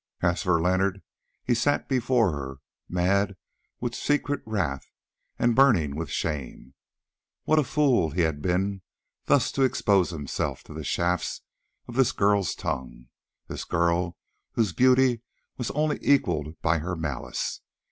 As 0.23 0.41
for 0.41 0.59
Leonard, 0.59 1.03
he 1.43 1.53
sat 1.53 1.87
before 1.87 2.31
her, 2.31 2.57
mad 2.89 3.35
with 3.79 3.93
secret 3.93 4.41
wrath 4.47 4.87
and 5.37 5.55
burning 5.55 5.95
with 5.95 6.09
shame. 6.09 6.73
What 7.43 7.59
a 7.59 7.63
fool 7.63 8.09
he 8.09 8.21
had 8.21 8.41
been 8.41 8.81
thus 9.25 9.51
to 9.51 9.61
expose 9.61 10.09
himself 10.09 10.63
to 10.63 10.73
the 10.73 10.83
shafts 10.83 11.41
of 11.87 11.93
this 11.93 12.13
girl's 12.13 12.55
tongue—this 12.55 13.63
girl, 13.65 14.17
whose 14.53 14.73
beauty 14.73 15.21
was 15.57 15.69
only 15.69 15.99
equalled 16.01 16.59
by 16.63 16.79
her 16.79 16.95
malice! 16.95 17.61